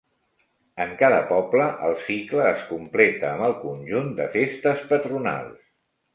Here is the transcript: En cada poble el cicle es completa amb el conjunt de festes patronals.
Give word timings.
En 0.85 0.93
cada 1.01 1.19
poble 1.31 1.67
el 1.87 1.93
cicle 2.05 2.47
es 2.53 2.65
completa 2.71 3.29
amb 3.35 3.47
el 3.49 3.55
conjunt 3.67 4.11
de 4.23 4.27
festes 4.39 4.83
patronals. 4.95 5.63